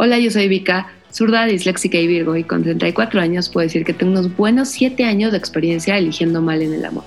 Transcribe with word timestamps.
Hola, 0.00 0.20
yo 0.20 0.30
soy 0.30 0.46
Vika, 0.46 0.92
zurda, 1.12 1.44
disléxica 1.46 1.98
y 1.98 2.06
virgo, 2.06 2.36
y 2.36 2.44
con 2.44 2.62
34 2.62 3.20
años 3.20 3.48
puedo 3.48 3.66
decir 3.66 3.84
que 3.84 3.92
tengo 3.92 4.12
unos 4.12 4.36
buenos 4.36 4.68
7 4.68 5.04
años 5.04 5.32
de 5.32 5.38
experiencia 5.38 5.98
eligiendo 5.98 6.40
mal 6.40 6.62
en 6.62 6.72
el 6.72 6.84
amor. 6.84 7.02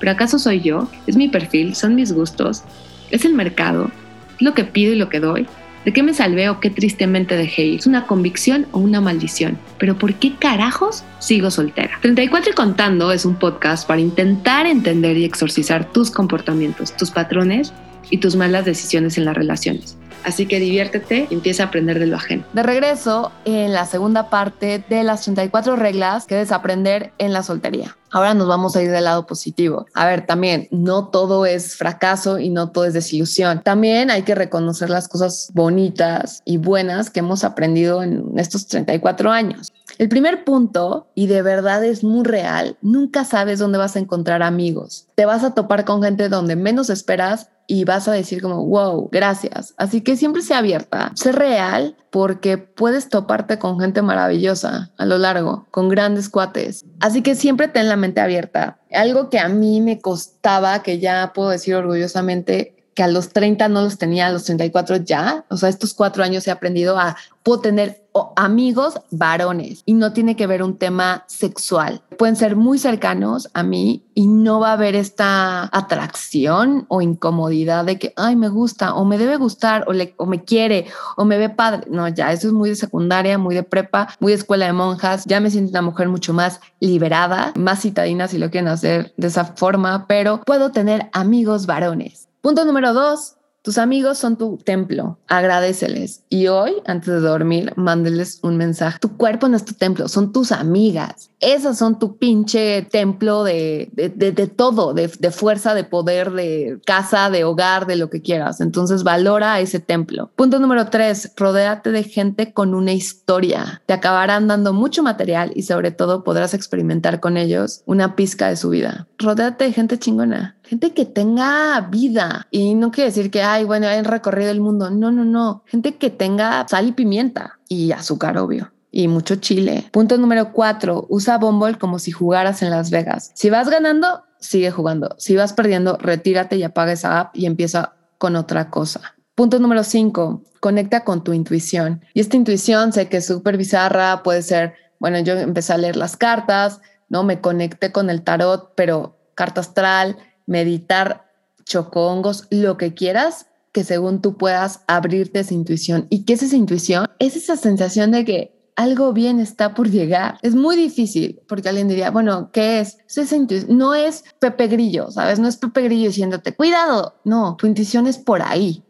¿Pero 0.00 0.10
acaso 0.10 0.40
soy 0.40 0.60
yo? 0.60 0.88
¿Es 1.06 1.14
mi 1.14 1.28
perfil? 1.28 1.76
¿Son 1.76 1.94
mis 1.94 2.12
gustos? 2.12 2.64
¿Es 3.12 3.24
el 3.24 3.34
mercado? 3.34 3.88
¿Es 4.34 4.42
lo 4.42 4.52
que 4.52 4.64
pido 4.64 4.92
y 4.92 4.96
lo 4.96 5.08
que 5.08 5.20
doy? 5.20 5.46
¿De 5.84 5.92
qué 5.92 6.02
me 6.02 6.12
salvé 6.12 6.48
o 6.48 6.58
qué 6.58 6.70
tristemente 6.70 7.36
dejé 7.36 7.66
ir? 7.66 7.78
¿Es 7.78 7.86
una 7.86 8.04
convicción 8.08 8.66
o 8.72 8.80
una 8.80 9.00
maldición? 9.00 9.56
¿Pero 9.78 9.96
por 9.96 10.14
qué 10.14 10.34
carajos 10.34 11.04
sigo 11.20 11.52
soltera? 11.52 12.00
34 12.02 12.50
y 12.50 12.54
contando 12.56 13.12
es 13.12 13.24
un 13.24 13.36
podcast 13.36 13.86
para 13.86 14.00
intentar 14.00 14.66
entender 14.66 15.16
y 15.16 15.24
exorcizar 15.24 15.92
tus 15.92 16.10
comportamientos, 16.10 16.96
tus 16.96 17.12
patrones 17.12 17.72
y 18.10 18.18
tus 18.18 18.36
malas 18.36 18.64
decisiones 18.64 19.18
en 19.18 19.24
las 19.24 19.36
relaciones. 19.36 19.96
Así 20.24 20.46
que 20.46 20.58
diviértete 20.58 21.28
y 21.30 21.34
empieza 21.34 21.64
a 21.64 21.66
aprender 21.66 21.98
de 21.98 22.06
lo 22.06 22.16
ajeno. 22.16 22.44
De 22.54 22.62
regreso 22.62 23.30
en 23.44 23.72
la 23.72 23.84
segunda 23.84 24.30
parte 24.30 24.82
de 24.88 25.04
las 25.04 25.22
34 25.22 25.76
reglas 25.76 26.24
que 26.24 26.34
desaprender 26.34 27.12
en 27.18 27.32
la 27.34 27.42
soltería. 27.42 27.96
Ahora 28.10 28.32
nos 28.32 28.48
vamos 28.48 28.74
a 28.74 28.82
ir 28.82 28.90
del 28.90 29.04
lado 29.04 29.26
positivo. 29.26 29.86
A 29.92 30.06
ver, 30.06 30.24
también 30.24 30.68
no 30.70 31.08
todo 31.08 31.46
es 31.46 31.76
fracaso 31.76 32.38
y 32.38 32.48
no 32.48 32.70
todo 32.70 32.86
es 32.86 32.94
desilusión. 32.94 33.60
También 33.62 34.10
hay 34.10 34.22
que 34.22 34.34
reconocer 34.34 34.88
las 34.88 35.08
cosas 35.08 35.50
bonitas 35.52 36.40
y 36.44 36.56
buenas 36.56 37.10
que 37.10 37.20
hemos 37.20 37.44
aprendido 37.44 38.02
en 38.02 38.38
estos 38.38 38.66
34 38.68 39.30
años. 39.30 39.72
El 39.98 40.08
primer 40.08 40.44
punto, 40.44 41.08
y 41.14 41.26
de 41.26 41.42
verdad 41.42 41.84
es 41.84 42.02
muy 42.02 42.24
real, 42.24 42.76
nunca 42.82 43.24
sabes 43.24 43.58
dónde 43.58 43.78
vas 43.78 43.94
a 43.94 44.00
encontrar 44.00 44.42
amigos. 44.42 45.06
Te 45.14 45.24
vas 45.24 45.44
a 45.44 45.54
topar 45.54 45.84
con 45.84 46.02
gente 46.02 46.28
donde 46.28 46.56
menos 46.56 46.90
esperas 46.90 47.50
y 47.66 47.84
vas 47.84 48.08
a 48.08 48.12
decir 48.12 48.42
como, 48.42 48.64
wow, 48.66 49.08
gracias. 49.10 49.74
Así 49.76 50.00
que 50.00 50.16
siempre 50.16 50.42
sea 50.42 50.58
abierta, 50.58 51.12
sé 51.14 51.32
real 51.32 51.96
porque 52.10 52.58
puedes 52.58 53.08
toparte 53.08 53.58
con 53.58 53.80
gente 53.80 54.02
maravillosa 54.02 54.92
a 54.96 55.06
lo 55.06 55.18
largo, 55.18 55.66
con 55.70 55.88
grandes 55.88 56.28
cuates. 56.28 56.84
Así 57.00 57.22
que 57.22 57.34
siempre 57.34 57.68
ten 57.68 57.88
la 57.88 57.96
mente 57.96 58.20
abierta. 58.20 58.78
Algo 58.92 59.30
que 59.30 59.38
a 59.38 59.48
mí 59.48 59.80
me 59.80 60.00
costaba, 60.00 60.82
que 60.82 61.00
ya 61.00 61.32
puedo 61.34 61.50
decir 61.50 61.74
orgullosamente, 61.74 62.73
que 62.94 63.02
a 63.02 63.08
los 63.08 63.30
30 63.30 63.68
no 63.68 63.82
los 63.82 63.98
tenía, 63.98 64.28
a 64.28 64.32
los 64.32 64.44
34 64.44 64.96
ya. 64.96 65.44
O 65.48 65.56
sea, 65.56 65.68
estos 65.68 65.94
cuatro 65.94 66.22
años 66.22 66.46
he 66.46 66.50
aprendido 66.50 66.98
a, 66.98 67.16
puedo 67.42 67.60
tener 67.60 68.04
amigos 68.36 68.94
varones 69.10 69.82
y 69.84 69.94
no 69.94 70.12
tiene 70.12 70.36
que 70.36 70.46
ver 70.46 70.62
un 70.62 70.78
tema 70.78 71.24
sexual. 71.26 72.00
Pueden 72.16 72.36
ser 72.36 72.54
muy 72.54 72.78
cercanos 72.78 73.50
a 73.54 73.64
mí 73.64 74.04
y 74.14 74.28
no 74.28 74.60
va 74.60 74.70
a 74.70 74.72
haber 74.74 74.94
esta 74.94 75.68
atracción 75.72 76.86
o 76.88 77.02
incomodidad 77.02 77.84
de 77.84 77.98
que, 77.98 78.12
ay, 78.16 78.36
me 78.36 78.48
gusta 78.48 78.94
o 78.94 79.04
me 79.04 79.18
debe 79.18 79.36
gustar 79.36 79.84
o, 79.88 79.92
le, 79.92 80.14
o 80.16 80.26
me 80.26 80.44
quiere 80.44 80.86
o 81.16 81.24
me 81.24 81.38
ve 81.38 81.48
padre. 81.48 81.88
No, 81.90 82.06
ya 82.08 82.32
eso 82.32 82.46
es 82.46 82.52
muy 82.52 82.70
de 82.70 82.76
secundaria, 82.76 83.36
muy 83.36 83.54
de 83.54 83.64
prepa, 83.64 84.08
muy 84.20 84.30
de 84.30 84.38
escuela 84.38 84.66
de 84.66 84.72
monjas. 84.72 85.24
Ya 85.26 85.40
me 85.40 85.50
siento 85.50 85.70
una 85.70 85.82
mujer 85.82 86.08
mucho 86.08 86.32
más 86.32 86.60
liberada, 86.78 87.52
más 87.56 87.82
citadina 87.82 88.28
si 88.28 88.38
lo 88.38 88.50
quieren 88.50 88.68
hacer 88.68 89.12
de 89.16 89.26
esa 89.26 89.44
forma, 89.44 90.06
pero 90.06 90.40
puedo 90.42 90.70
tener 90.70 91.08
amigos 91.12 91.66
varones 91.66 92.28
Punto 92.44 92.66
número 92.66 92.92
dos, 92.92 93.36
tus 93.62 93.78
amigos 93.78 94.18
son 94.18 94.36
tu 94.36 94.58
templo, 94.58 95.18
agradeceles. 95.28 96.24
Y 96.28 96.48
hoy, 96.48 96.74
antes 96.84 97.08
de 97.08 97.20
dormir, 97.20 97.72
mándeles 97.76 98.38
un 98.42 98.58
mensaje. 98.58 98.98
Tu 99.00 99.16
cuerpo 99.16 99.48
no 99.48 99.56
es 99.56 99.64
tu 99.64 99.72
templo, 99.72 100.08
son 100.08 100.30
tus 100.30 100.52
amigas. 100.52 101.30
Esas 101.40 101.78
son 101.78 101.98
tu 101.98 102.18
pinche 102.18 102.82
templo 102.82 103.44
de, 103.44 103.88
de, 103.94 104.46
todo, 104.46 104.92
de, 104.92 105.08
fuerza, 105.30 105.72
de 105.72 105.84
poder, 105.84 106.32
de 106.32 106.78
casa, 106.84 107.30
de 107.30 107.44
hogar, 107.44 107.86
de 107.86 107.96
lo 107.96 108.10
que 108.10 108.20
quieras. 108.20 108.60
Entonces 108.60 109.04
valora 109.04 109.58
ese 109.60 109.80
templo. 109.80 110.30
Punto 110.36 110.58
número 110.58 110.90
tres, 110.90 111.32
rodéate 111.34 111.92
de 111.92 112.02
gente 112.02 112.52
con 112.52 112.74
una 112.74 112.92
historia. 112.92 113.80
Te 113.86 113.94
acabarán 113.94 114.48
dando 114.48 114.74
mucho 114.74 115.02
material 115.02 115.50
y 115.54 115.62
sobre 115.62 115.92
todo 115.92 116.24
podrás 116.24 116.52
experimentar 116.52 117.20
con 117.20 117.38
ellos 117.38 117.80
una 117.86 118.14
pizca 118.14 118.48
de 118.48 118.56
su 118.56 118.68
vida. 118.68 119.08
Rodéate 119.18 119.64
de 119.64 119.72
gente 119.72 119.98
chingona 119.98 120.58
gente 120.64 120.92
que 120.92 121.04
tenga 121.04 121.80
vida. 121.90 122.46
Y 122.50 122.74
no 122.74 122.90
quiere 122.90 123.10
decir 123.10 123.30
que, 123.30 123.42
ay, 123.42 123.64
bueno, 123.64 123.86
han 123.86 124.04
recorrido 124.04 124.50
el 124.50 124.60
mundo. 124.60 124.90
No, 124.90 125.10
no, 125.10 125.24
no. 125.24 125.62
Gente 125.66 125.96
que 125.96 126.10
tenga 126.10 126.66
sal 126.68 126.88
y 126.88 126.92
pimienta 126.92 127.58
y 127.68 127.92
azúcar, 127.92 128.38
obvio. 128.38 128.72
Y 128.90 129.08
mucho 129.08 129.36
chile. 129.36 129.88
Punto 129.92 130.18
número 130.18 130.52
cuatro, 130.52 131.06
usa 131.08 131.38
Bumble 131.38 131.78
como 131.78 131.98
si 131.98 132.12
jugaras 132.12 132.62
en 132.62 132.70
Las 132.70 132.90
Vegas. 132.90 133.32
Si 133.34 133.50
vas 133.50 133.68
ganando, 133.68 134.22
sigue 134.38 134.70
jugando. 134.70 135.16
Si 135.18 135.34
vas 135.34 135.52
perdiendo, 135.52 135.96
retírate 135.98 136.56
y 136.56 136.62
apaga 136.62 136.92
esa 136.92 137.20
app 137.20 137.36
y 137.36 137.46
empieza 137.46 137.94
con 138.18 138.36
otra 138.36 138.70
cosa. 138.70 139.14
Punto 139.34 139.58
número 139.58 139.82
cinco, 139.82 140.44
conecta 140.60 141.02
con 141.02 141.24
tu 141.24 141.32
intuición. 141.32 142.04
Y 142.14 142.20
esta 142.20 142.36
intuición 142.36 142.92
sé 142.92 143.08
que 143.08 143.16
es 143.16 143.26
súper 143.26 143.56
bizarra, 143.56 144.22
puede 144.22 144.42
ser, 144.42 144.74
bueno, 145.00 145.18
yo 145.18 145.32
empecé 145.34 145.72
a 145.72 145.78
leer 145.78 145.96
las 145.96 146.16
cartas, 146.16 146.80
¿no? 147.08 147.24
Me 147.24 147.40
conecté 147.40 147.90
con 147.90 148.10
el 148.10 148.22
tarot, 148.22 148.74
pero 148.76 149.18
carta 149.34 149.60
astral, 149.60 150.16
meditar, 150.46 151.30
chocongos, 151.64 152.46
lo 152.50 152.76
que 152.76 152.94
quieras, 152.94 153.46
que 153.72 153.84
según 153.84 154.20
tú 154.22 154.36
puedas 154.36 154.82
abrirte 154.86 155.40
esa 155.40 155.54
intuición. 155.54 156.06
¿Y 156.10 156.24
qué 156.24 156.34
es 156.34 156.42
esa 156.42 156.56
intuición? 156.56 157.06
Es 157.18 157.36
esa 157.36 157.56
sensación 157.56 158.12
de 158.12 158.24
que 158.24 158.54
algo 158.76 159.12
bien 159.12 159.40
está 159.40 159.74
por 159.74 159.90
llegar. 159.90 160.38
Es 160.42 160.54
muy 160.54 160.76
difícil 160.76 161.40
porque 161.48 161.68
alguien 161.68 161.88
diría, 161.88 162.10
bueno, 162.10 162.50
¿qué 162.52 162.80
es? 162.80 162.98
esa 163.08 163.36
intuición. 163.36 163.76
No 163.76 163.94
es 163.94 164.24
Pepe 164.38 164.68
Grillo, 164.68 165.10
¿sabes? 165.10 165.38
No 165.38 165.48
es 165.48 165.56
Pepe 165.56 165.82
Grillo 165.82 166.08
diciéndote, 166.08 166.54
cuidado. 166.54 167.14
No, 167.24 167.56
tu 167.56 167.66
intuición 167.66 168.06
es 168.06 168.18
por 168.18 168.42
ahí. 168.42 168.82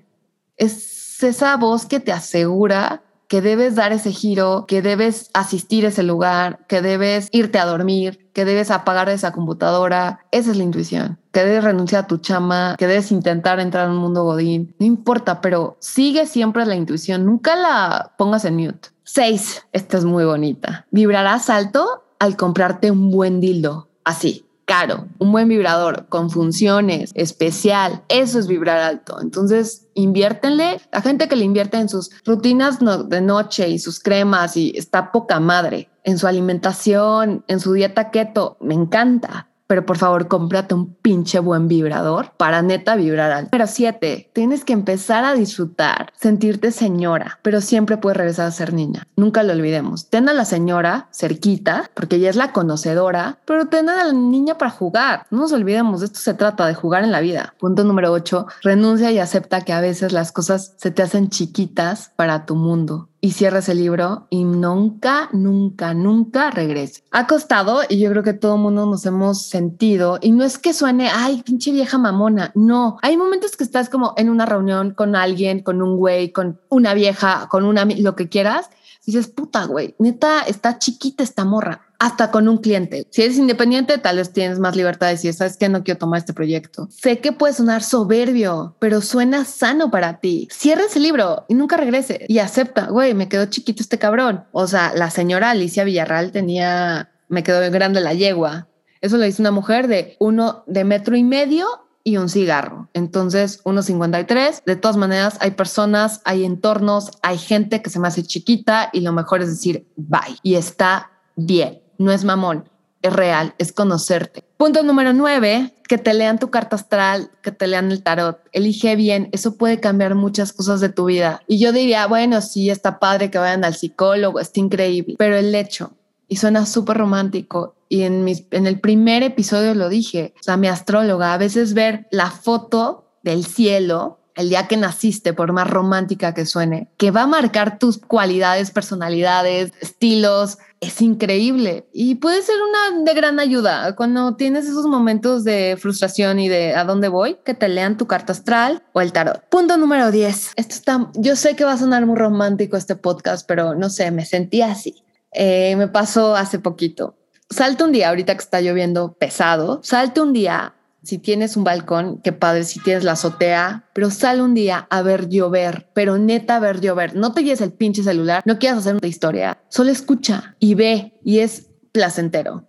Es 0.57 1.23
esa 1.23 1.57
voz 1.57 1.87
que 1.87 2.01
te 2.01 2.13
asegura 2.13 3.03
que 3.35 3.43
debes 3.43 3.75
dar 3.75 3.91
ese 3.91 4.13
giro, 4.13 4.65
que 4.69 4.81
debes 4.81 5.29
asistir 5.35 5.85
a 5.85 5.89
ese 5.89 6.05
lugar, 6.05 6.65
que 6.69 6.81
debes 6.81 7.29
irte 7.33 7.59
a 7.59 7.65
dormir, 7.65 8.31
que 8.33 8.45
debes 8.45 8.71
apagar 8.71 9.09
esa 9.09 9.33
computadora. 9.33 10.21
Esa 10.31 10.53
es 10.53 10.57
la 10.57 10.63
intuición. 10.63 11.19
Que 11.33 11.41
debes 11.41 11.65
renunciar 11.65 12.05
a 12.05 12.07
tu 12.07 12.19
chama, 12.19 12.77
que 12.79 12.87
debes 12.87 13.11
intentar 13.11 13.59
entrar 13.59 13.87
en 13.87 13.95
un 13.95 13.99
mundo 13.99 14.23
godín. 14.23 14.73
No 14.79 14.87
importa, 14.87 15.41
pero 15.41 15.77
sigue 15.81 16.27
siempre 16.27 16.65
la 16.65 16.77
intuición. 16.77 17.27
Nunca 17.27 17.57
la 17.57 18.13
pongas 18.17 18.45
en 18.45 18.55
mute. 18.55 18.91
Seis. 19.03 19.67
Esta 19.73 19.99
es 19.99 20.05
muy 20.05 20.25
bonita. 20.25 20.87
Vibrarás 20.93 21.51
alto 21.51 22.05
al 22.21 22.37
comprarte 22.37 22.93
un 22.93 23.11
buen 23.11 23.41
dildo. 23.41 23.89
Así 24.05 24.44
caro, 24.65 25.07
un 25.19 25.33
buen 25.33 25.49
vibrador 25.49 26.07
con 26.09 26.31
funciones, 26.31 27.11
especial, 27.15 28.03
eso 28.09 28.39
es 28.39 28.47
vibrar 28.47 28.79
alto. 28.79 29.21
Entonces, 29.21 29.87
inviértenle. 29.95 30.81
La 30.93 31.03
gente 31.03 31.29
que 31.29 31.37
le 31.37 31.45
invierte 31.45 31.77
en 31.79 31.89
sus 31.89 32.11
rutinas 32.25 32.79
de 32.81 33.21
noche 33.21 33.69
y 33.69 33.79
sus 33.79 34.01
cremas 34.01 34.57
y 34.57 34.73
está 34.77 35.13
poca 35.13 35.41
madre, 35.41 35.89
en 36.05 36.19
su 36.19 36.27
alimentación, 36.27 37.45
en 37.49 37.61
su 37.61 37.73
dieta 37.73 38.11
keto, 38.11 38.59
me 38.61 38.75
encanta 38.75 39.49
pero 39.67 39.87
por 39.87 39.99
favor 39.99 40.29
cómprate 40.29 40.75
un 40.75 40.95
pinche 40.95 41.39
buen 41.39 41.69
vibrador 41.69 42.33
para 42.37 42.63
neta 42.63 42.97
vibrar 42.97 43.33
alto. 43.33 43.51
Pero 43.51 43.67
siete, 43.67 44.31
tienes 44.33 44.65
que 44.65 44.73
empezar 44.73 45.25
a 45.25 45.35
disfrutar, 45.35 46.13
sentirte 46.17 46.71
señora, 46.71 47.39
pero 47.43 47.61
siempre 47.61 47.97
puedes 47.97 48.17
regresar 48.17 48.47
a 48.47 48.51
ser 48.51 48.73
niña. 48.73 49.07
Nunca 49.17 49.43
lo 49.43 49.53
olvidemos. 49.53 50.11
Ten 50.11 50.29
a 50.29 50.33
la 50.33 50.45
señora 50.45 51.09
cerquita, 51.13 51.91
porque 51.95 52.17
ella 52.17 52.31
es 52.31 52.37
la 52.37 52.53
conocedora, 52.53 53.39
pero 53.45 53.67
ten 53.67 53.89
a 53.89 54.05
la 54.05 54.13
niña 54.13 54.59
para 54.59 54.71
jugar. 54.71 55.27
No 55.31 55.41
nos 55.41 55.53
olvidemos, 55.53 56.01
de 56.01 56.07
esto 56.07 56.19
se 56.19 56.35
trata 56.35 56.67
de 56.67 56.75
jugar 56.75 57.05
en 57.05 57.13
la 57.13 57.21
vida. 57.21 57.55
Punto 57.59 57.85
número 57.85 58.13
ocho, 58.13 58.47
renuncia 58.63 59.11
y 59.11 59.19
acepta 59.19 59.63
que 59.63 59.73
a 59.73 59.81
veces 59.81 60.13
las 60.13 60.33
cosas 60.33 60.75
se 60.77 60.91
te 60.91 61.03
hacen 61.03 61.31
chiquitas 61.31 62.13
para 62.17 62.47
tu 62.47 62.55
mundo 62.57 63.09
y 63.25 63.31
cierres 63.31 63.71
el 63.71 63.79
libro 63.79 64.27
y 64.29 64.45
nunca, 64.45 65.31
nunca, 65.33 65.95
nunca 65.95 66.51
regrese. 66.51 67.05
Ha 67.11 67.27
costado 67.27 67.81
y 67.89 67.99
yo 67.99 68.11
creo 68.11 68.23
que 68.23 68.35
todo 68.35 68.57
el 68.57 68.61
mundo 68.61 68.85
nos 68.85 69.07
hemos 69.07 69.47
sentido 69.47 70.19
y 70.21 70.31
no 70.31 70.45
es 70.45 70.59
que 70.59 70.75
suene, 70.75 71.09
ay, 71.11 71.43
pinche 71.43 71.73
vieja 71.73 71.97
mamona, 71.97 72.53
no. 72.55 72.99
Hay 73.01 73.17
momentos 73.17 73.57
que 73.57 73.65
estás 73.65 73.89
como 73.89 74.13
en 74.19 74.29
una 74.29 74.45
reunión 74.45 74.91
con 74.91 75.17
alguien, 75.17 75.63
con 75.63 75.81
un 75.81 75.97
güey, 75.97 76.33
con 76.33 76.61
una 76.69 76.93
vieja, 76.93 77.49
con 77.51 77.65
una, 77.65 77.87
lo 77.87 78.15
que 78.15 78.29
quieras. 78.29 78.69
Dices, 79.07 79.29
puta, 79.29 79.65
güey, 79.65 79.95
neta, 79.99 80.43
está 80.43 80.79
chiquita 80.79 81.25
esta 81.25 81.47
morra 81.47 81.81
hasta 81.99 82.31
con 82.31 82.49
un 82.49 82.59
cliente. 82.59 83.07
Si 83.11 83.23
eres 83.23 83.39
independiente, 83.39 83.99
tal 83.99 84.17
vez 84.17 84.33
tienes 84.33 84.59
más 84.59 84.77
libertad 84.77 85.07
de 85.09 85.15
decir, 85.15 85.33
sabes 85.35 85.57
que 85.57 85.69
no 85.69 85.85
quiero 85.85 85.99
tomar 85.99 86.19
este 86.19 86.33
proyecto. 86.33 86.89
Sé 86.91 87.19
que 87.21 87.33
puede 87.33 87.55
sonar 87.55 87.83
soberbio, 87.83 88.77
pero 88.79 89.01
suena 89.01 89.45
sano 89.45 89.91
para 89.91 90.21
ti. 90.21 90.49
Cierra 90.51 90.85
ese 90.85 91.01
libro 91.01 91.45
y 91.49 91.55
nunca 91.55 91.77
regrese 91.77 92.25
y 92.29 92.39
acepta, 92.39 92.87
güey, 92.87 93.15
me 93.15 93.29
quedó 93.29 93.47
chiquito 93.47 93.83
este 93.83 93.99
cabrón. 93.99 94.45
O 94.53 94.67
sea, 94.67 94.93
la 94.95 95.11
señora 95.11 95.51
Alicia 95.51 95.85
Villarreal 95.85 96.33
tenía, 96.33 97.11
me 97.29 97.43
quedó 97.43 97.71
grande 97.71 98.01
la 98.01 98.15
yegua. 98.15 98.69
Eso 99.01 99.17
lo 99.17 99.27
hizo 99.27 99.43
una 99.43 99.51
mujer 99.51 99.87
de 99.89 100.17
uno 100.19 100.65
de 100.67 100.85
metro 100.85 101.17
y 101.17 101.25
medio 101.25 101.67
y 102.03 102.19
un 102.19 102.29
cigarro. 102.29 102.89
Entonces, 102.93 103.63
1.53. 103.65 104.63
De 104.65 104.77
todas 104.77 104.97
maneras, 104.97 105.39
hay 105.41 105.53
personas, 105.53 106.21
hay 106.25 106.45
entornos, 106.45 107.11
hay 107.23 107.39
gente 107.39 107.83
que 107.83 107.91
se 107.91 107.99
me 107.99 108.09
hace 108.09 108.23
chiquita 108.23 108.91
y 108.93 109.01
lo 109.01 109.13
mejor 109.13 109.43
es 109.43 109.49
decir 109.49 109.89
bye. 109.97 110.37
Y 110.43 110.55
está 110.57 111.11
bien 111.37 111.84
no 111.99 112.13
es 112.13 112.25
mamón. 112.25 112.69
es 113.03 113.13
real, 113.13 113.55
es 113.59 113.71
conocerte. 113.73 114.43
Punto 114.57 114.83
número 114.83 115.13
nueve, 115.13 115.75
que 115.87 115.99
te 115.99 116.15
lean 116.15 116.39
tu 116.39 116.51
carta 116.51 116.77
astral, 116.77 117.31
que 117.43 117.53
te 117.53 117.67
lean 117.67 117.93
el 117.93 118.03
tarot. 118.03 118.39
Elige 118.53 118.97
bien, 118.97 119.29
eso 119.33 119.57
puede 119.57 119.79
cambiar 119.79 120.15
muchas 120.15 120.55
cosas 120.55 120.81
de 120.81 120.89
tu 120.89 121.05
vida. 121.05 121.43
Y 121.47 121.59
yo 121.59 121.73
diría, 121.73 122.07
bueno, 122.07 122.41
sí, 122.41 122.71
está 122.71 122.99
padre 122.99 123.31
que 123.31 123.37
vayan 123.37 123.65
al 123.65 123.75
psicólogo, 123.75 124.41
está 124.41 124.61
increíble, 124.61 125.17
pero 125.19 125.37
el 125.37 125.55
hecho, 125.55 125.93
y 126.29 126.37
suena 126.37 126.65
súper 126.65 126.97
romántico, 126.97 127.75
y 127.91 128.05
en, 128.05 128.25
mis, 128.25 128.45
en 128.51 128.67
el 128.67 128.81
primer 128.81 129.23
episodio 129.23 129.75
lo 129.75 129.91
dije, 129.91 130.33
o 130.49 130.57
mi 130.57 130.69
astróloga, 130.69 131.35
a 131.35 131.39
veces 131.39 131.75
ver 131.75 132.09
la 132.11 132.31
foto 132.31 133.05
del 133.23 133.45
cielo 133.45 134.19
el 134.35 134.49
día 134.49 134.67
que 134.67 134.77
naciste, 134.77 135.33
por 135.33 135.53
más 135.53 135.69
romántica 135.69 136.35
que 136.35 136.47
suene, 136.47 136.89
que 136.97 137.11
va 137.11 137.23
a 137.23 137.27
marcar 137.27 137.79
tus 137.79 137.99
cualidades, 137.99 138.71
personalidades, 138.71 139.73
estilos, 139.81 140.59
es 140.81 141.01
increíble 141.01 141.89
y 141.93 142.17
puede 142.17 142.43
ser 142.43 142.57
una 142.61 143.05
de 143.05 143.15
gran 143.15 143.41
ayuda 143.41 143.97
cuando 143.97 144.37
tienes 144.37 144.67
esos 144.67 144.87
momentos 144.87 145.43
de 145.45 145.77
frustración 145.81 146.39
y 146.39 146.49
de 146.49 146.75
a 146.75 146.85
dónde 146.85 147.09
voy, 147.09 147.39
que 147.45 147.55
te 147.55 147.69
lean 147.69 147.97
tu 147.97 148.07
carta 148.07 148.33
astral 148.33 148.83
o 148.93 149.01
el 149.01 149.13
tarot. 149.13 149.49
Punto 149.49 149.77
número 149.77 150.11
10. 150.11 150.53
Esto 150.57 150.75
está, 150.75 151.11
yo 151.15 151.37
sé 151.37 151.57
que 151.57 151.65
va 151.65 151.73
a 151.73 151.79
sonar 151.79 152.05
muy 152.07 152.17
romántico 152.17 152.77
este 152.77 152.97
podcast, 152.97 153.47
pero 153.49 153.75
no 153.75 153.89
sé, 153.89 154.11
me 154.11 154.27
sentí 154.27 154.63
así. 154.63 155.03
Eh, 155.33 155.75
me 155.77 155.89
pasó 155.89 156.37
hace 156.37 156.59
poquito. 156.59 157.17
Salte 157.51 157.85
un 157.85 157.93
día, 157.93 158.09
ahorita 158.09 158.35
que 158.35 158.43
está 158.43 158.61
lloviendo 158.61 159.13
pesado, 159.15 159.81
salte 159.83 160.21
un 160.21 160.33
día 160.33 160.75
si 161.05 161.19
tienes 161.19 161.57
un 161.57 161.65
balcón, 161.65 162.21
qué 162.23 162.33
padre, 162.33 162.65
si 162.65 162.81
tienes 162.81 163.05
la 163.05 163.13
azotea, 163.13 163.89
pero 163.93 164.11
sale 164.11 164.43
un 164.43 164.55
día 164.55 164.87
a 164.91 165.03
ver 165.03 165.29
llover, 165.29 165.91
pero 165.95 166.19
neta 166.19 166.57
a 166.57 166.61
ver 166.61 166.81
llover. 166.81 167.15
No 167.15 167.33
te 167.33 167.45
lleves 167.45 167.61
el 167.61 167.73
pinche 167.73 168.03
celular, 168.03 168.43
no 168.47 168.59
quieras 168.59 168.79
hacer 168.79 168.97
una 168.97 169.07
historia, 169.07 169.59
solo 169.69 169.91
escucha 169.91 170.57
y 170.59 170.75
ve 170.75 171.13
y 171.23 171.41
es 171.41 171.69
placentero. 171.93 172.67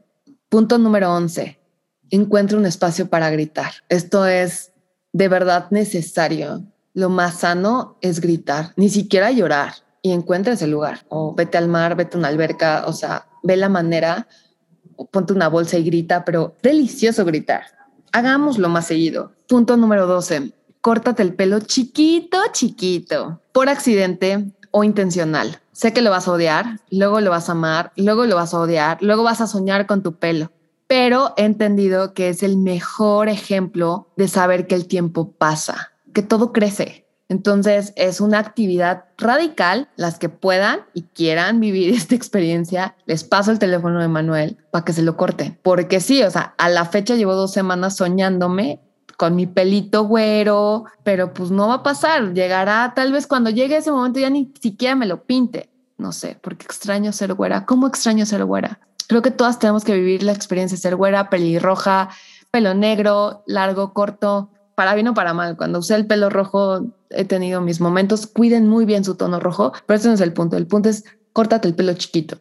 Punto 0.49 0.77
número 0.77 1.13
11. 1.13 1.59
Encuentra 2.11 2.57
un 2.57 2.65
espacio 2.65 3.09
para 3.09 3.29
gritar. 3.29 3.71
Esto 3.89 4.25
es 4.25 4.73
de 5.13 5.27
verdad 5.27 5.67
necesario. 5.71 6.65
Lo 6.93 7.09
más 7.09 7.39
sano 7.39 7.97
es 8.01 8.21
gritar, 8.21 8.73
ni 8.75 8.89
siquiera 8.89 9.31
llorar 9.31 9.73
y 10.01 10.11
encuentra 10.11 10.53
ese 10.53 10.67
lugar. 10.67 11.05
O 11.09 11.33
vete 11.33 11.57
al 11.57 11.67
mar, 11.67 11.95
vete 11.95 12.17
a 12.17 12.19
una 12.19 12.27
alberca, 12.27 12.83
o 12.85 12.93
sea, 12.93 13.27
ve 13.43 13.55
la 13.57 13.69
manera, 13.69 14.27
ponte 15.11 15.33
una 15.33 15.47
bolsa 15.47 15.77
y 15.77 15.83
grita, 15.83 16.23
pero 16.25 16.55
delicioso 16.61 17.25
gritar 17.25 17.75
hagámoslo 18.11 18.69
más 18.69 18.87
seguido. 18.87 19.31
Punto 19.47 19.77
número 19.77 20.07
12. 20.07 20.53
Córtate 20.81 21.23
el 21.23 21.33
pelo 21.33 21.59
chiquito, 21.59 22.37
chiquito, 22.51 23.41
por 23.51 23.69
accidente 23.69 24.51
o 24.71 24.83
intencional. 24.83 25.59
Sé 25.71 25.93
que 25.93 26.01
lo 26.01 26.11
vas 26.11 26.27
a 26.27 26.31
odiar, 26.31 26.79
luego 26.89 27.21
lo 27.21 27.31
vas 27.31 27.49
a 27.49 27.53
amar, 27.53 27.91
luego 27.95 28.25
lo 28.25 28.35
vas 28.35 28.53
a 28.53 28.59
odiar, 28.59 28.97
luego 29.01 29.23
vas 29.23 29.41
a 29.41 29.47
soñar 29.47 29.87
con 29.87 30.03
tu 30.03 30.15
pelo. 30.15 30.51
Pero 30.87 31.33
he 31.37 31.45
entendido 31.45 32.13
que 32.13 32.29
es 32.29 32.43
el 32.43 32.57
mejor 32.57 33.27
ejemplo 33.29 34.07
de 34.15 34.27
saber 34.27 34.67
que 34.67 34.75
el 34.75 34.87
tiempo 34.87 35.31
pasa, 35.31 35.91
que 36.13 36.21
todo 36.21 36.53
crece, 36.53 37.04
entonces 37.27 37.93
es 37.95 38.21
una 38.21 38.39
actividad 38.39 39.05
radical. 39.17 39.89
Las 39.95 40.19
que 40.19 40.29
puedan 40.29 40.81
y 40.93 41.03
quieran 41.03 41.59
vivir 41.59 41.93
esta 41.95 42.15
experiencia, 42.15 42.95
les 43.05 43.23
paso 43.23 43.51
el 43.51 43.59
teléfono 43.59 43.99
de 43.99 44.07
Manuel 44.07 44.57
para 44.71 44.85
que 44.85 44.93
se 44.93 45.01
lo 45.01 45.17
corten. 45.17 45.57
Porque 45.61 45.99
sí, 45.99 46.21
o 46.23 46.31
sea, 46.31 46.53
a 46.57 46.69
la 46.69 46.85
fecha 46.85 47.15
llevo 47.15 47.33
dos 47.35 47.51
semanas 47.51 47.97
soñándome 47.97 48.81
con 49.17 49.35
mi 49.35 49.47
pelito 49.47 50.03
güero, 50.03 50.85
pero 51.03 51.33
pues 51.33 51.49
no 51.49 51.69
va 51.69 51.75
a 51.75 51.83
pasar. 51.83 52.33
Llegará 52.33 52.93
tal 52.95 53.11
vez 53.11 53.27
cuando 53.27 53.49
llegue 53.49 53.77
ese 53.77 53.91
momento 53.91 54.19
ya 54.19 54.29
ni 54.29 54.51
siquiera 54.61 54.95
me 54.95 55.05
lo 55.05 55.23
pinte. 55.23 55.69
No 55.97 56.11
sé, 56.11 56.37
porque 56.41 56.65
extraño 56.65 57.13
ser 57.13 57.33
güera. 57.33 57.65
¿Cómo 57.65 57.87
extraño 57.87 58.25
ser 58.25 58.43
güera? 58.43 58.79
Creo 59.07 59.21
que 59.21 59.31
todas 59.31 59.59
tenemos 59.59 59.85
que 59.85 59.93
vivir 59.93 60.23
la 60.23 60.33
experiencia 60.33 60.75
de 60.75 60.81
ser 60.81 60.95
güera, 60.97 61.29
pelirroja, 61.29 62.09
pelo 62.51 62.73
negro, 62.73 63.43
largo, 63.45 63.93
corto 63.93 64.49
para 64.75 64.93
bien 64.93 65.07
o 65.07 65.13
para 65.13 65.33
mal. 65.33 65.57
Cuando 65.57 65.79
usé 65.79 65.95
el 65.95 66.05
pelo 66.05 66.29
rojo 66.29 66.85
he 67.09 67.25
tenido 67.25 67.61
mis 67.61 67.81
momentos. 67.81 68.27
Cuiden 68.27 68.67
muy 68.67 68.85
bien 68.85 69.03
su 69.03 69.15
tono 69.15 69.39
rojo, 69.39 69.73
pero 69.85 69.97
ese 69.97 70.07
no 70.07 70.13
es 70.13 70.21
el 70.21 70.33
punto. 70.33 70.57
El 70.57 70.67
punto 70.67 70.89
es 70.89 71.05
córtate 71.33 71.67
el 71.67 71.75
pelo 71.75 71.93
chiquito. 71.93 72.37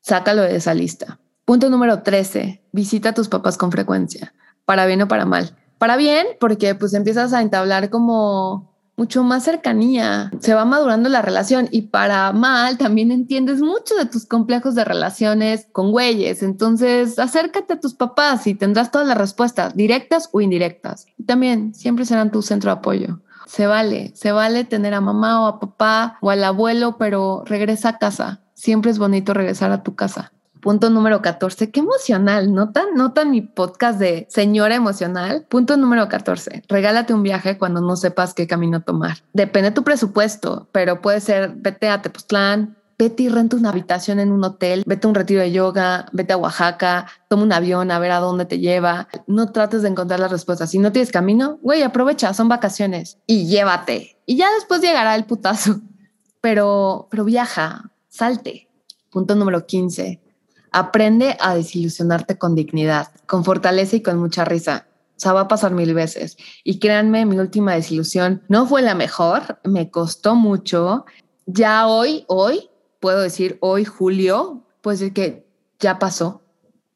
Sácalo 0.00 0.42
de 0.42 0.56
esa 0.56 0.74
lista. 0.74 1.18
Punto 1.44 1.70
número 1.70 2.02
13. 2.02 2.62
Visita 2.72 3.10
a 3.10 3.14
tus 3.14 3.28
papás 3.28 3.56
con 3.56 3.72
frecuencia, 3.72 4.34
para 4.64 4.86
bien 4.86 5.02
o 5.02 5.08
para 5.08 5.24
mal. 5.24 5.56
Para 5.78 5.96
bien, 5.96 6.26
porque 6.40 6.74
pues 6.74 6.94
empiezas 6.94 7.32
a 7.32 7.42
entablar 7.42 7.90
como 7.90 8.75
mucho 8.96 9.22
más 9.22 9.44
cercanía, 9.44 10.30
se 10.40 10.54
va 10.54 10.64
madurando 10.64 11.08
la 11.08 11.22
relación 11.22 11.68
y 11.70 11.82
para 11.82 12.32
mal 12.32 12.78
también 12.78 13.10
entiendes 13.10 13.60
mucho 13.60 13.94
de 13.94 14.06
tus 14.06 14.24
complejos 14.24 14.74
de 14.74 14.84
relaciones 14.84 15.68
con 15.72 15.92
güeyes. 15.92 16.42
Entonces, 16.42 17.18
acércate 17.18 17.74
a 17.74 17.80
tus 17.80 17.94
papás 17.94 18.46
y 18.46 18.54
tendrás 18.54 18.90
todas 18.90 19.06
las 19.06 19.18
respuestas, 19.18 19.76
directas 19.76 20.30
o 20.32 20.40
indirectas. 20.40 21.06
Y 21.18 21.24
también 21.24 21.74
siempre 21.74 22.06
serán 22.06 22.32
tu 22.32 22.42
centro 22.42 22.70
de 22.70 22.78
apoyo. 22.78 23.20
Se 23.46 23.66
vale, 23.66 24.12
se 24.14 24.32
vale 24.32 24.64
tener 24.64 24.94
a 24.94 25.00
mamá 25.00 25.42
o 25.42 25.46
a 25.46 25.60
papá 25.60 26.18
o 26.20 26.30
al 26.30 26.42
abuelo, 26.42 26.96
pero 26.98 27.44
regresa 27.46 27.90
a 27.90 27.98
casa. 27.98 28.40
Siempre 28.54 28.90
es 28.90 28.98
bonito 28.98 29.34
regresar 29.34 29.70
a 29.70 29.82
tu 29.82 29.94
casa. 29.94 30.32
Punto 30.66 30.90
número 30.90 31.22
14. 31.22 31.70
Qué 31.70 31.78
emocional. 31.78 32.52
¿Notan? 32.52 32.86
¿Notan 32.96 33.30
mi 33.30 33.40
podcast 33.40 34.00
de 34.00 34.26
señora 34.28 34.74
emocional? 34.74 35.46
Punto 35.48 35.76
número 35.76 36.08
14. 36.08 36.64
Regálate 36.66 37.14
un 37.14 37.22
viaje 37.22 37.56
cuando 37.56 37.80
no 37.80 37.94
sepas 37.94 38.34
qué 38.34 38.48
camino 38.48 38.82
tomar. 38.82 39.18
Depende 39.32 39.70
de 39.70 39.76
tu 39.76 39.84
presupuesto, 39.84 40.66
pero 40.72 41.00
puede 41.00 41.20
ser 41.20 41.52
vete 41.54 41.88
a 41.88 42.02
Tepoztlán, 42.02 42.76
vete 42.98 43.22
y 43.22 43.28
renta 43.28 43.54
una 43.54 43.68
habitación 43.68 44.18
en 44.18 44.32
un 44.32 44.42
hotel, 44.42 44.82
vete 44.84 45.06
a 45.06 45.08
un 45.08 45.14
retiro 45.14 45.40
de 45.40 45.52
yoga, 45.52 46.06
vete 46.10 46.32
a 46.32 46.36
Oaxaca, 46.36 47.06
toma 47.28 47.44
un 47.44 47.52
avión 47.52 47.92
a 47.92 48.00
ver 48.00 48.10
a 48.10 48.18
dónde 48.18 48.44
te 48.44 48.58
lleva. 48.58 49.06
No 49.28 49.52
trates 49.52 49.82
de 49.82 49.88
encontrar 49.90 50.18
las 50.18 50.32
respuestas. 50.32 50.68
Si 50.68 50.80
no 50.80 50.90
tienes 50.90 51.12
camino, 51.12 51.60
güey, 51.62 51.82
aprovecha, 51.82 52.34
son 52.34 52.48
vacaciones 52.48 53.18
y 53.28 53.46
llévate. 53.46 54.18
Y 54.26 54.36
ya 54.36 54.52
después 54.56 54.80
llegará 54.80 55.14
el 55.14 55.26
putazo. 55.26 55.76
Pero, 56.40 57.06
pero 57.10 57.24
viaja, 57.24 57.90
salte. 58.08 58.68
Punto 59.10 59.34
número 59.34 59.66
15. 59.66 60.25
Aprende 60.76 61.38
a 61.40 61.54
desilusionarte 61.54 62.36
con 62.36 62.54
dignidad, 62.54 63.08
con 63.24 63.44
fortaleza 63.44 63.96
y 63.96 64.02
con 64.02 64.18
mucha 64.18 64.44
risa. 64.44 64.86
O 65.16 65.18
sea, 65.18 65.32
va 65.32 65.40
a 65.40 65.48
pasar 65.48 65.72
mil 65.72 65.94
veces. 65.94 66.36
Y 66.64 66.78
créanme, 66.78 67.24
mi 67.24 67.38
última 67.38 67.72
desilusión 67.72 68.42
no 68.48 68.66
fue 68.66 68.82
la 68.82 68.94
mejor, 68.94 69.58
me 69.64 69.90
costó 69.90 70.34
mucho. 70.34 71.06
Ya 71.46 71.86
hoy, 71.86 72.26
hoy, 72.28 72.68
puedo 73.00 73.22
decir 73.22 73.56
hoy, 73.62 73.86
julio, 73.86 74.64
puedo 74.82 74.98
decir 74.98 75.14
que 75.14 75.46
ya 75.80 75.98
pasó 75.98 76.42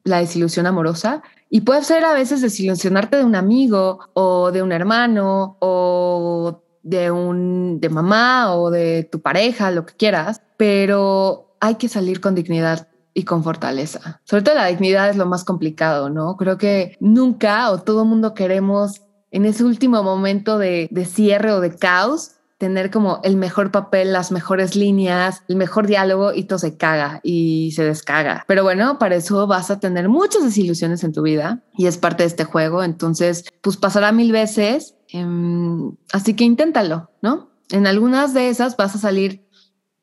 la 0.05 0.19
desilusión 0.19 0.67
amorosa. 0.67 1.23
Y 1.49 1.63
puede 1.63 1.83
ser 1.83 2.05
a 2.05 2.13
veces 2.13 2.43
desilusionarte 2.43 3.17
de 3.17 3.25
un 3.25 3.35
amigo 3.35 4.01
o 4.13 4.53
de 4.53 4.63
un 4.63 4.73
hermano 4.73 5.57
o 5.61 6.63
de 6.83 7.11
un 7.11 7.81
de 7.81 7.89
mamá 7.89 8.55
o 8.55 8.71
de 8.71 9.09
tu 9.11 9.23
pareja, 9.23 9.71
lo 9.71 9.87
que 9.87 9.95
quieras, 9.95 10.43
pero 10.59 11.57
hay 11.61 11.77
que 11.77 11.89
salir 11.89 12.21
con 12.21 12.35
dignidad 12.35 12.89
y 13.15 13.25
con 13.25 13.43
fortaleza. 13.43 14.21
Sobre 14.25 14.43
todo 14.43 14.55
la 14.55 14.67
dignidad 14.67 15.11
es 15.11 15.17
lo 15.17 15.27
más 15.27 15.45
complicado, 15.45 16.11
¿no? 16.11 16.37
Creo 16.37 16.59
que 16.59 16.97
nunca 17.01 17.71
o 17.71 17.79
todo 17.79 18.05
mundo 18.05 18.35
queremos 18.35 19.03
en 19.31 19.45
ese 19.45 19.65
último 19.65 20.03
momento 20.03 20.59
de, 20.59 20.89
de 20.91 21.05
cierre 21.05 21.53
o 21.53 21.61
de 21.61 21.77
caos 21.77 22.33
tener 22.61 22.91
como 22.91 23.21
el 23.25 23.37
mejor 23.37 23.71
papel, 23.71 24.13
las 24.13 24.31
mejores 24.33 24.77
líneas, 24.77 25.43
el 25.49 25.57
mejor 25.57 25.87
diálogo 25.87 26.35
y 26.35 26.45
todo 26.45 26.59
se 26.59 26.77
caga 26.77 27.21
y 27.23 27.73
se 27.73 27.85
descaga. 27.85 28.45
Pero 28.47 28.63
bueno, 28.63 28.99
para 28.99 29.17
eso 29.17 29.47
vas 29.47 29.71
a 29.71 29.81
tener 29.81 30.11
muchas 30.11 30.45
desilusiones 30.45 31.03
en 31.03 31.15
tu 31.15 31.23
vida 31.23 31.63
y 31.79 31.87
es 31.87 31.97
parte 31.97 32.23
de 32.23 32.27
este 32.27 32.45
juego. 32.45 32.83
Entonces, 32.83 33.47
pues 33.63 33.79
pasará 33.79 34.13
mil 34.13 34.31
veces. 34.31 34.95
Em, 35.09 35.97
así 36.13 36.35
que 36.35 36.45
inténtalo, 36.45 37.11
¿no? 37.23 37.49
En 37.71 37.87
algunas 37.87 38.35
de 38.35 38.51
esas 38.51 38.77
vas 38.77 38.95
a 38.95 38.99
salir 38.99 39.49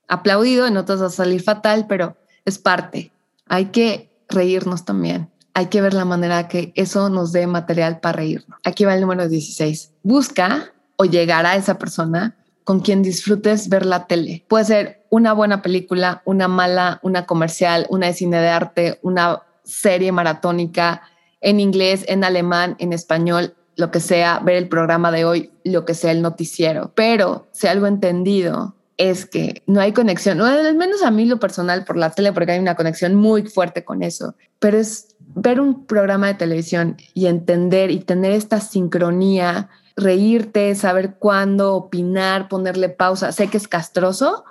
aplaudido, 0.07 0.65
en 0.65 0.77
otras 0.77 0.99
a 1.01 1.11
salir 1.11 1.43
fatal, 1.43 1.85
pero 1.87 2.17
es 2.47 2.57
parte. 2.57 3.11
Hay 3.47 3.65
que 3.65 4.09
reírnos 4.29 4.85
también. 4.85 5.29
Hay 5.53 5.67
que 5.67 5.81
ver 5.81 5.93
la 5.93 6.05
manera 6.05 6.47
que 6.47 6.71
eso 6.75 7.09
nos 7.09 7.31
dé 7.31 7.45
material 7.45 7.99
para 7.99 8.17
reírnos. 8.17 8.57
Aquí 8.63 8.85
va 8.85 8.95
el 8.95 9.01
número 9.01 9.27
16. 9.27 9.91
Busca 10.03 10.71
o 10.95 11.05
llegar 11.05 11.45
a 11.45 11.55
esa 11.55 11.77
persona 11.77 12.35
con 12.63 12.79
quien 12.79 13.03
disfrutes 13.03 13.69
ver 13.69 13.85
la 13.85 14.07
tele. 14.07 14.45
Puede 14.47 14.65
ser 14.65 15.05
una 15.09 15.33
buena 15.33 15.61
película, 15.61 16.21
una 16.25 16.47
mala, 16.47 16.99
una 17.03 17.25
comercial, 17.25 17.85
una 17.89 18.07
de 18.07 18.13
cine 18.13 18.37
de 18.39 18.49
arte, 18.49 18.99
una 19.01 19.41
serie 19.63 20.11
maratónica 20.11 21.01
en 21.41 21.59
inglés, 21.59 22.05
en 22.07 22.23
alemán, 22.23 22.75
en 22.79 22.93
español, 22.93 23.55
lo 23.75 23.91
que 23.91 23.99
sea, 23.99 24.39
ver 24.39 24.55
el 24.55 24.69
programa 24.69 25.11
de 25.11 25.25
hoy, 25.25 25.51
lo 25.63 25.85
que 25.85 25.93
sea 25.93 26.11
el 26.11 26.21
noticiero. 26.21 26.91
Pero 26.95 27.47
si 27.51 27.67
algo 27.67 27.87
entendido 27.87 28.76
es 28.97 29.25
que 29.25 29.63
no 29.67 29.79
hay 29.79 29.93
conexión, 29.93 30.41
o 30.41 30.45
al 30.45 30.75
menos 30.75 31.03
a 31.03 31.11
mí 31.11 31.25
lo 31.25 31.39
personal 31.39 31.85
por 31.85 31.97
la 31.97 32.09
tele, 32.09 32.33
porque 32.33 32.53
hay 32.53 32.59
una 32.59 32.75
conexión 32.75 33.15
muy 33.15 33.43
fuerte 33.43 33.85
con 33.85 34.01
eso, 34.01 34.35
pero 34.59 34.77
es 34.77 35.15
ver 35.19 35.61
un 35.61 35.85
programa 35.85 36.27
de 36.27 36.33
televisión 36.33 36.97
y 37.13 37.27
entender 37.27 37.91
y 37.91 37.99
tener 37.99 38.31
esta 38.31 38.59
sincronía, 38.59 39.69
reírte, 39.95 40.73
saber 40.75 41.15
cuándo, 41.15 41.75
opinar, 41.75 42.47
ponerle 42.49 42.89
pausa. 42.89 43.31
Sé 43.31 43.47
que 43.47 43.57
es 43.57 43.67
castroso, 43.67 44.45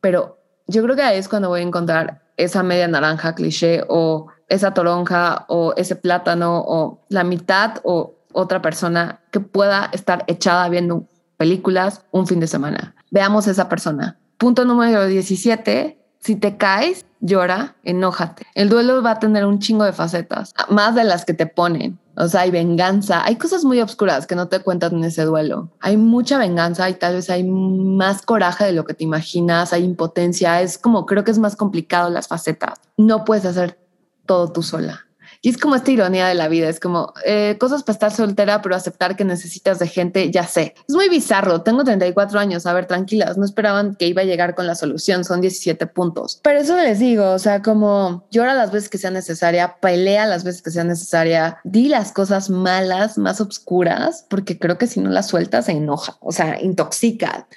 pero 0.00 0.38
yo 0.66 0.82
creo 0.82 0.96
que 0.96 1.02
ahí 1.02 1.18
es 1.18 1.28
cuando 1.28 1.48
voy 1.48 1.60
a 1.60 1.64
encontrar 1.64 2.22
esa 2.36 2.62
media 2.62 2.88
naranja 2.88 3.34
cliché 3.34 3.84
o 3.88 4.28
esa 4.48 4.74
toronja 4.74 5.44
o 5.48 5.74
ese 5.76 5.96
plátano 5.96 6.62
o 6.66 7.00
la 7.08 7.24
mitad 7.24 7.74
o 7.84 8.14
otra 8.32 8.62
persona 8.62 9.20
que 9.30 9.40
pueda 9.40 9.90
estar 9.92 10.24
echada 10.26 10.68
viendo 10.68 11.06
películas 11.36 12.04
un 12.10 12.26
fin 12.26 12.40
de 12.40 12.46
semana. 12.46 12.94
Veamos 13.12 13.46
esa 13.46 13.68
persona. 13.68 14.18
Punto 14.38 14.64
número 14.64 15.06
17. 15.06 15.98
Si 16.18 16.36
te 16.36 16.56
caes, 16.56 17.04
llora, 17.20 17.76
enójate. 17.84 18.46
El 18.54 18.70
duelo 18.70 19.02
va 19.02 19.12
a 19.12 19.18
tener 19.18 19.44
un 19.44 19.58
chingo 19.58 19.84
de 19.84 19.92
facetas, 19.92 20.54
más 20.70 20.94
de 20.94 21.04
las 21.04 21.26
que 21.26 21.34
te 21.34 21.46
ponen. 21.46 21.98
O 22.16 22.26
sea, 22.26 22.40
hay 22.40 22.50
venganza, 22.50 23.22
hay 23.22 23.36
cosas 23.36 23.64
muy 23.64 23.82
oscuras 23.82 24.26
que 24.26 24.34
no 24.34 24.48
te 24.48 24.60
cuentan 24.60 24.94
en 24.94 25.04
ese 25.04 25.24
duelo. 25.24 25.70
Hay 25.80 25.98
mucha 25.98 26.38
venganza 26.38 26.88
y 26.88 26.94
tal 26.94 27.16
vez 27.16 27.28
hay 27.28 27.44
más 27.44 28.22
coraje 28.22 28.64
de 28.64 28.72
lo 28.72 28.86
que 28.86 28.94
te 28.94 29.04
imaginas, 29.04 29.74
hay 29.74 29.84
impotencia, 29.84 30.62
es 30.62 30.78
como 30.78 31.04
creo 31.04 31.22
que 31.22 31.32
es 31.32 31.38
más 31.38 31.54
complicado 31.54 32.08
las 32.08 32.28
facetas. 32.28 32.80
No 32.96 33.26
puedes 33.26 33.44
hacer 33.44 33.78
todo 34.24 34.52
tú 34.52 34.62
sola. 34.62 35.06
Y 35.44 35.48
es 35.48 35.58
como 35.58 35.74
esta 35.74 35.90
ironía 35.90 36.28
de 36.28 36.36
la 36.36 36.46
vida, 36.46 36.68
es 36.68 36.78
como 36.78 37.12
eh, 37.26 37.56
cosas 37.58 37.82
para 37.82 37.94
estar 37.94 38.12
soltera, 38.12 38.62
pero 38.62 38.76
aceptar 38.76 39.16
que 39.16 39.24
necesitas 39.24 39.80
de 39.80 39.88
gente, 39.88 40.30
ya 40.30 40.46
sé. 40.46 40.76
Es 40.88 40.94
muy 40.94 41.08
bizarro, 41.08 41.62
tengo 41.62 41.82
34 41.82 42.38
años, 42.38 42.64
a 42.64 42.72
ver, 42.72 42.86
tranquilas, 42.86 43.36
no 43.36 43.44
esperaban 43.44 43.96
que 43.96 44.06
iba 44.06 44.22
a 44.22 44.24
llegar 44.24 44.54
con 44.54 44.68
la 44.68 44.76
solución, 44.76 45.24
son 45.24 45.40
17 45.40 45.88
puntos. 45.88 46.38
Pero 46.44 46.60
eso 46.60 46.76
les 46.76 47.00
digo, 47.00 47.30
o 47.30 47.40
sea, 47.40 47.60
como 47.60 48.24
llora 48.30 48.54
las 48.54 48.70
veces 48.70 48.88
que 48.88 48.98
sea 48.98 49.10
necesaria, 49.10 49.78
pelea 49.80 50.26
las 50.26 50.44
veces 50.44 50.62
que 50.62 50.70
sea 50.70 50.84
necesaria, 50.84 51.58
di 51.64 51.88
las 51.88 52.12
cosas 52.12 52.48
malas, 52.48 53.18
más 53.18 53.40
obscuras, 53.40 54.24
porque 54.30 54.60
creo 54.60 54.78
que 54.78 54.86
si 54.86 55.00
no 55.00 55.10
las 55.10 55.26
sueltas 55.26 55.64
se 55.64 55.72
enoja, 55.72 56.18
o 56.20 56.30
sea, 56.30 56.62
intoxica. 56.62 57.48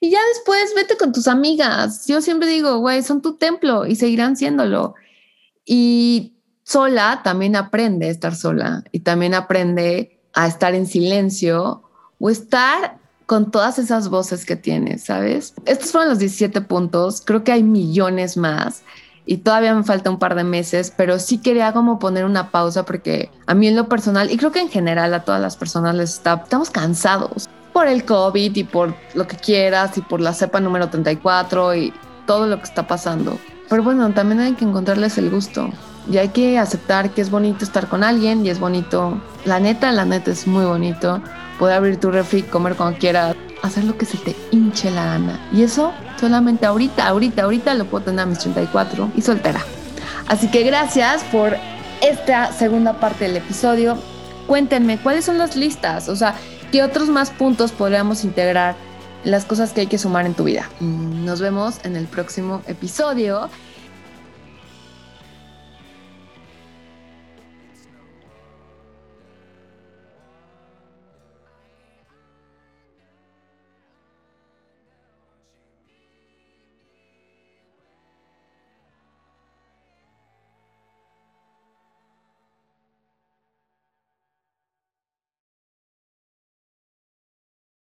Y 0.00 0.10
ya 0.10 0.20
después 0.34 0.72
vete 0.74 0.96
con 0.96 1.12
tus 1.12 1.28
amigas. 1.28 2.06
Yo 2.06 2.22
siempre 2.22 2.48
digo, 2.48 2.78
güey, 2.78 3.02
son 3.02 3.20
tu 3.20 3.36
templo 3.36 3.84
y 3.84 3.96
seguirán 3.96 4.36
siéndolo. 4.36 4.94
Y 5.64 6.35
sola 6.66 7.20
también 7.22 7.54
aprende 7.54 8.06
a 8.06 8.10
estar 8.10 8.34
sola 8.34 8.82
y 8.90 9.00
también 9.00 9.34
aprende 9.34 10.18
a 10.34 10.48
estar 10.48 10.74
en 10.74 10.86
silencio 10.86 11.82
o 12.18 12.28
estar 12.28 12.98
con 13.26 13.52
todas 13.52 13.78
esas 13.78 14.08
voces 14.08 14.44
que 14.44 14.56
tienes, 14.56 15.04
¿sabes? 15.04 15.54
Estos 15.64 15.92
fueron 15.92 16.10
los 16.10 16.18
17 16.18 16.60
puntos, 16.62 17.22
creo 17.24 17.44
que 17.44 17.52
hay 17.52 17.62
millones 17.62 18.36
más 18.36 18.82
y 19.26 19.38
todavía 19.38 19.74
me 19.74 19.84
falta 19.84 20.10
un 20.10 20.18
par 20.18 20.34
de 20.34 20.42
meses, 20.42 20.92
pero 20.96 21.20
sí 21.20 21.38
quería 21.38 21.72
como 21.72 22.00
poner 22.00 22.24
una 22.24 22.50
pausa 22.50 22.84
porque 22.84 23.30
a 23.46 23.54
mí 23.54 23.68
en 23.68 23.76
lo 23.76 23.88
personal 23.88 24.32
y 24.32 24.36
creo 24.36 24.50
que 24.50 24.60
en 24.60 24.68
general 24.68 25.14
a 25.14 25.24
todas 25.24 25.40
las 25.40 25.56
personas 25.56 25.94
les 25.94 26.14
está, 26.14 26.42
estamos 26.42 26.70
cansados 26.70 27.48
por 27.72 27.86
el 27.86 28.04
COVID 28.04 28.56
y 28.56 28.64
por 28.64 28.92
lo 29.14 29.28
que 29.28 29.36
quieras 29.36 29.96
y 29.98 30.00
por 30.00 30.20
la 30.20 30.32
cepa 30.32 30.58
número 30.58 30.88
34 30.88 31.76
y 31.76 31.92
todo 32.26 32.48
lo 32.48 32.56
que 32.56 32.64
está 32.64 32.88
pasando. 32.88 33.38
Pero 33.68 33.84
bueno, 33.84 34.12
también 34.12 34.40
hay 34.40 34.54
que 34.54 34.64
encontrarles 34.64 35.16
el 35.18 35.30
gusto 35.30 35.70
y 36.10 36.18
hay 36.18 36.28
que 36.28 36.58
aceptar 36.58 37.10
que 37.10 37.20
es 37.20 37.30
bonito 37.30 37.64
estar 37.64 37.88
con 37.88 38.04
alguien 38.04 38.44
y 38.44 38.50
es 38.50 38.58
bonito, 38.58 39.20
la 39.44 39.60
neta, 39.60 39.90
la 39.92 40.04
neta 40.04 40.30
es 40.30 40.46
muy 40.46 40.64
bonito 40.64 41.20
poder 41.58 41.76
abrir 41.76 41.98
tu 41.98 42.10
refri, 42.10 42.42
comer 42.42 42.76
cuando 42.76 42.98
quieras, 42.98 43.34
hacer 43.62 43.84
lo 43.84 43.96
que 43.96 44.06
se 44.06 44.18
te 44.18 44.36
hinche 44.52 44.90
la 44.90 45.04
gana. 45.04 45.40
Y 45.52 45.62
eso 45.62 45.92
solamente 46.20 46.66
ahorita, 46.66 47.06
ahorita, 47.06 47.42
ahorita 47.42 47.74
lo 47.74 47.86
puedo 47.86 48.04
tener 48.04 48.20
a 48.20 48.26
mis 48.26 48.38
34 48.38 49.12
y 49.16 49.22
soltera. 49.22 49.60
Así 50.28 50.50
que 50.50 50.62
gracias 50.62 51.24
por 51.24 51.56
esta 52.02 52.52
segunda 52.52 53.00
parte 53.00 53.24
del 53.24 53.36
episodio. 53.36 53.96
Cuéntenme 54.46 54.98
cuáles 54.98 55.24
son 55.24 55.38
las 55.38 55.56
listas, 55.56 56.08
o 56.08 56.16
sea, 56.16 56.34
qué 56.70 56.82
otros 56.82 57.08
más 57.08 57.30
puntos 57.30 57.72
podríamos 57.72 58.22
integrar 58.24 58.76
las 59.24 59.44
cosas 59.44 59.72
que 59.72 59.82
hay 59.82 59.86
que 59.88 59.98
sumar 59.98 60.24
en 60.24 60.34
tu 60.34 60.44
vida. 60.44 60.70
Nos 60.80 61.40
vemos 61.40 61.80
en 61.84 61.96
el 61.96 62.06
próximo 62.06 62.62
episodio 62.68 63.50